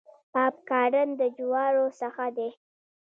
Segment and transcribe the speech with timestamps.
[0.33, 2.49] پاپ کارن د جوارو څخه دی.